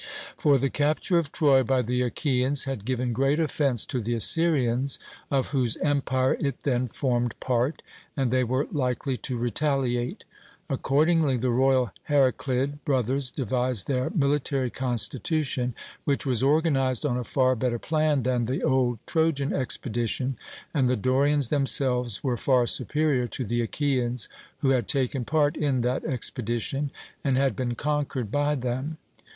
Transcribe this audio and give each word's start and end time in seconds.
For 0.35 0.57
the 0.57 0.71
capture 0.71 1.19
of 1.19 1.31
Troy 1.31 1.61
by 1.61 1.83
the 1.83 2.01
Achaeans 2.01 2.63
had 2.63 2.85
given 2.85 3.13
great 3.13 3.39
offence 3.39 3.85
to 3.85 4.01
the 4.01 4.15
Assyrians, 4.15 4.97
of 5.29 5.49
whose 5.49 5.77
empire 5.77 6.35
it 6.39 6.63
then 6.63 6.87
formed 6.87 7.39
part, 7.39 7.83
and 8.17 8.31
they 8.31 8.43
were 8.43 8.65
likely 8.71 9.15
to 9.17 9.37
retaliate. 9.37 10.23
Accordingly 10.71 11.37
the 11.37 11.51
royal 11.51 11.91
Heraclid 12.05 12.83
brothers 12.83 13.29
devised 13.29 13.85
their 13.85 14.09
military 14.09 14.71
constitution, 14.71 15.75
which 16.03 16.25
was 16.25 16.41
organised 16.41 17.05
on 17.05 17.19
a 17.19 17.23
far 17.23 17.55
better 17.55 17.77
plan 17.77 18.23
than 18.23 18.45
the 18.45 18.63
old 18.63 18.97
Trojan 19.05 19.53
expedition; 19.53 20.35
and 20.73 20.87
the 20.87 20.97
Dorians 20.97 21.49
themselves 21.49 22.23
were 22.23 22.37
far 22.37 22.65
superior 22.65 23.27
to 23.27 23.45
the 23.45 23.61
Achaeans, 23.61 24.29
who 24.61 24.71
had 24.71 24.87
taken 24.87 25.25
part 25.25 25.55
in 25.55 25.81
that 25.81 26.03
expedition, 26.03 26.89
and 27.23 27.37
had 27.37 27.55
been 27.55 27.75
conquered 27.75 28.31
by 28.31 28.55
them. 28.55 28.97